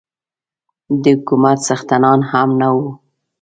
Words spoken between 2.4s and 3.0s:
نه وو.